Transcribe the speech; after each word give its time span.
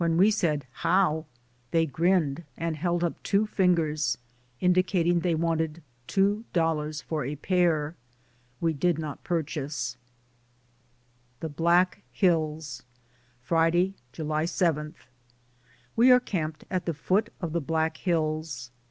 133 0.01 0.25
we 0.27 0.31
said 0.31 0.65
"How," 0.71 1.27
they 1.69 1.85
grinned 1.85 2.43
and 2.57 2.75
held 2.75 3.03
up 3.03 3.21
two 3.21 3.45
fingers, 3.45 4.17
indicating 4.59 5.19
they 5.19 5.35
wanted 5.35 5.83
two 6.07 6.43
dol 6.53 6.77
lars 6.77 7.03
for 7.03 7.23
a 7.23 7.35
pair. 7.35 7.95
We 8.59 8.73
did 8.73 8.97
not 8.97 9.23
purchase. 9.23 9.97
THE 11.39 11.49
BLACK 11.49 12.01
HILLS. 12.13 12.81
Friday, 13.43 13.93
July 14.11 14.45
7. 14.45 14.95
We 15.95 16.09
are 16.09 16.19
camped 16.19 16.63
at 16.71 16.87
the 16.87 16.95
foot 16.95 17.31
of 17.39 17.53
the 17.53 17.61
Black 17.61 17.97
Hills. 17.97 18.71